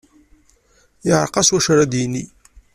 [1.07, 2.23] Yeɛreq-as wacu ara d-yini.